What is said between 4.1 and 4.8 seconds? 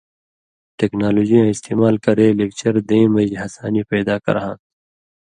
کرہاں تھہ۔